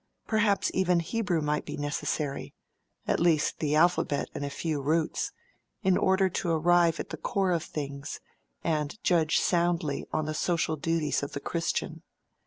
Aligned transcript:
Perhaps 0.25 0.71
even 0.73 0.99
Hebrew 0.99 1.41
might 1.41 1.63
be 1.63 1.77
necessary—at 1.77 3.19
least 3.19 3.59
the 3.59 3.75
alphabet 3.75 4.31
and 4.33 4.43
a 4.43 4.49
few 4.49 4.81
roots—in 4.81 5.95
order 5.95 6.27
to 6.27 6.49
arrive 6.49 6.99
at 6.99 7.09
the 7.11 7.17
core 7.17 7.51
of 7.51 7.61
things, 7.63 8.19
and 8.63 8.97
judge 9.03 9.37
soundly 9.39 10.07
on 10.11 10.25
the 10.25 10.33
social 10.33 10.75
duties 10.75 11.21
of 11.21 11.33
the 11.33 11.39
Christian. 11.39 12.01